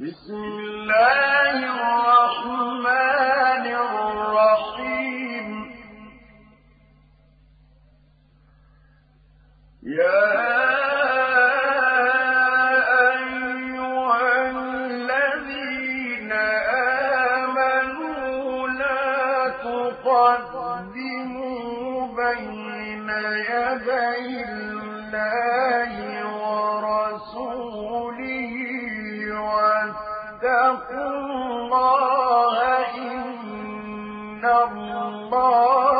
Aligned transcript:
بسم 0.00 0.34
الله 0.34 1.50
الرحمن 1.52 1.99
الله 34.44 35.99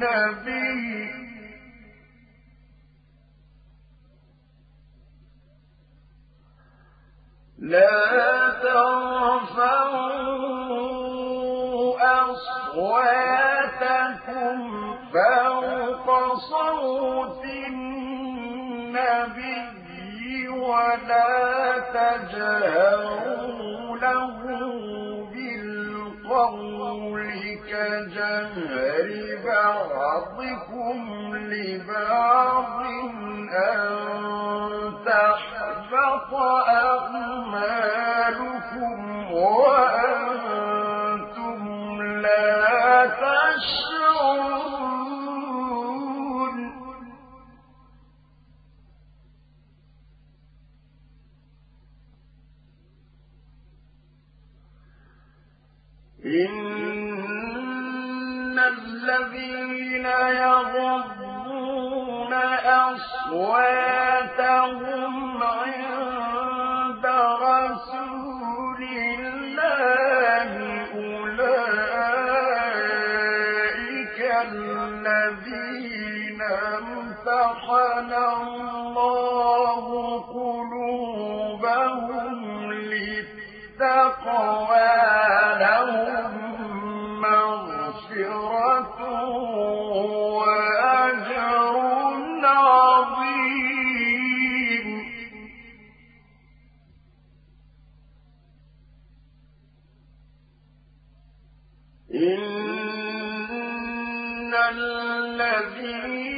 به 0.00 1.10
لا 7.58 8.50
ترفعوا 8.62 10.14
أصواتكم 12.74 13.34
فوق 15.12 16.08
صوت 16.36 17.44
النبي 17.68 18.94
ولا 20.48 21.78
تجهروا 21.94 23.73
القول 26.34 27.14
جهر 28.14 29.08
بعضكم 29.44 30.98
لبعض 31.36 32.80
أن 33.54 33.80
تحفظ 35.06 36.34
أن 36.68 36.83
إن 102.14 102.44
الذين 104.54 106.33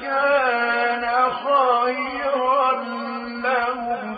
كان 0.00 1.04
خيرا 1.30 2.72
لهم. 3.44 4.16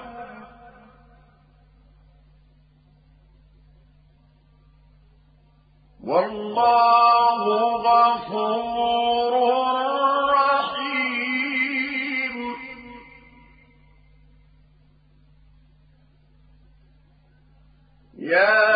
والله 6.04 7.42
غفور 7.76 9.32
رحيم. 10.30 11.16
يا 18.18 18.75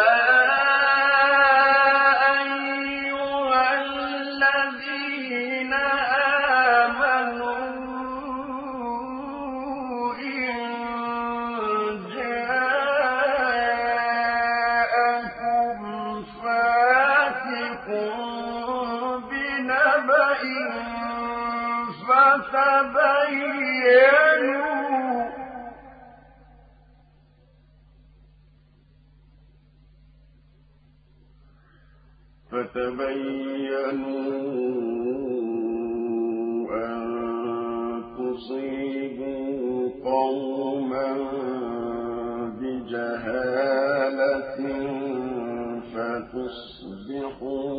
تصبحوا 46.32 47.70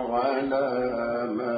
على 0.00 0.66
ما 1.38 1.57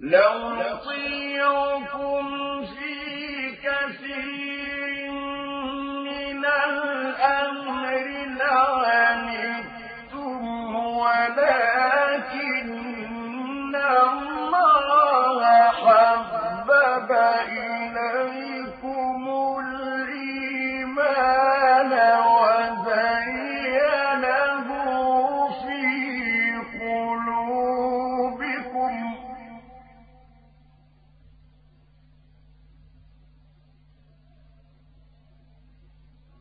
لو 0.00 0.54
نطيعكم 0.54 2.37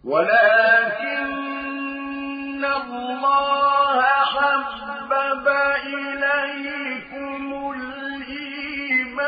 ولكن 0.07 1.35
الله 2.65 4.01
حبب 4.01 5.47
إليكم 5.85 7.43
الإيمان 8.27 9.27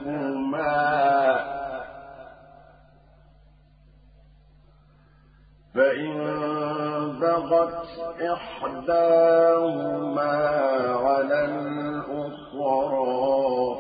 فإن 5.75 6.19
بغت 7.21 7.89
إحداهما 8.33 9.35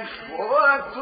إخوة. 0.00 0.96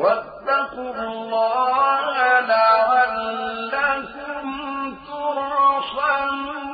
واتقوا 0.00 0.94
الله 0.94 2.40
لعلكم 2.40 4.06
ترحمون. 5.10 6.66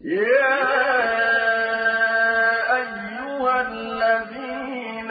يا 0.00 0.60
أيها 2.80 3.56
الذين 3.60 5.10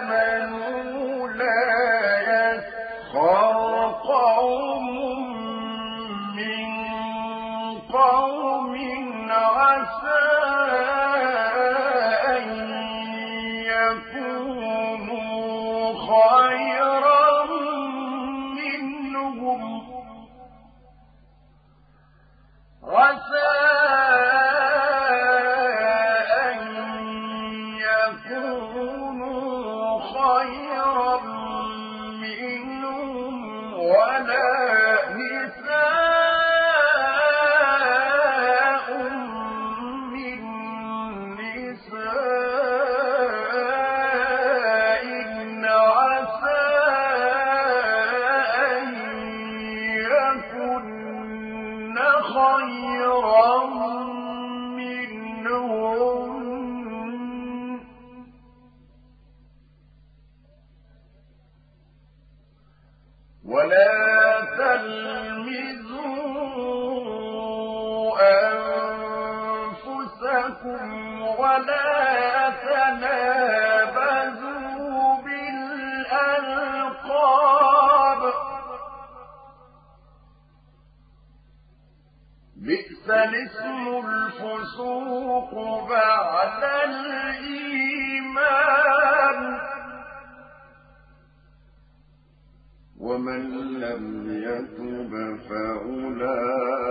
آمنوا 0.00 1.28
لا 1.28 1.60
قوم 3.92 4.86
من 6.36 6.68
قوم 7.92 9.09
I'm 9.70 9.86
said. 10.00 10.39
الألقاب 76.44 78.22
بئس 82.56 83.06
الاسم 83.10 83.84
الفسوق 84.06 85.52
بعد 85.88 86.62
الإيمان. 86.84 88.20
ومن 93.00 93.42
لم 93.80 94.04
يتب 94.44 95.12
فأولئك 95.48 96.90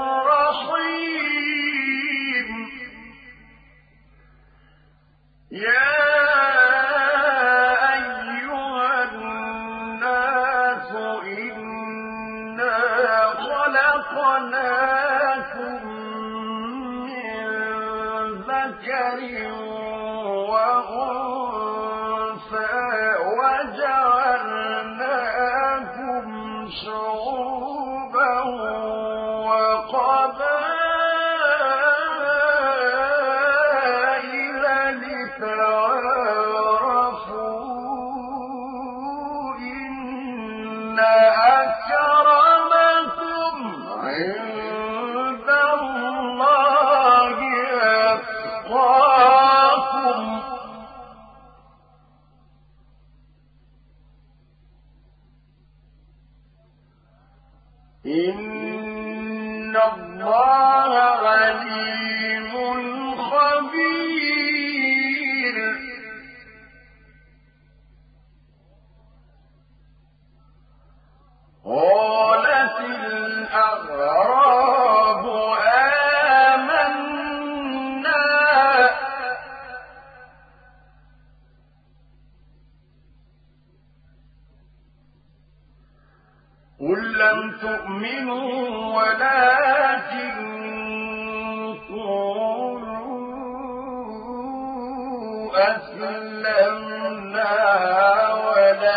يا 5.51 6.00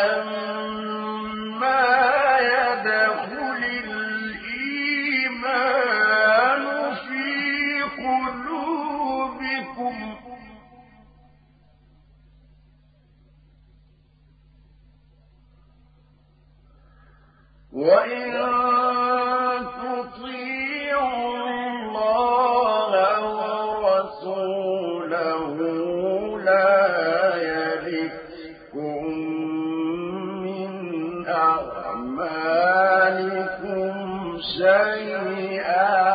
أن 0.04 0.63
شيئا. 34.40 36.14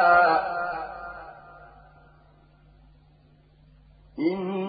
إن 4.20 4.69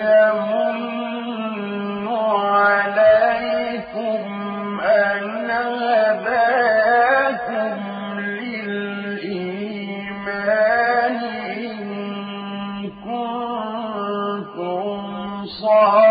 كنتم 15.61 16.10